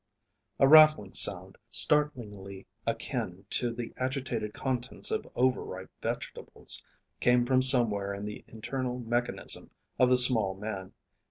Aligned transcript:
A 0.59 0.67
rattling 0.67 1.13
sound, 1.13 1.59
startlingly 1.69 2.65
akin 2.87 3.45
to 3.51 3.71
the 3.71 3.93
agitated 3.97 4.51
contents 4.51 5.11
of 5.11 5.29
over 5.35 5.63
ripe 5.63 5.91
vegetables, 6.01 6.83
came 7.19 7.45
from 7.45 7.61
somewhere 7.61 8.11
in 8.11 8.25
the 8.25 8.43
internal 8.47 8.97
mechanism 8.97 9.69
of 9.99 10.09
the 10.09 10.17
small 10.17 10.55
man. 10.55 10.93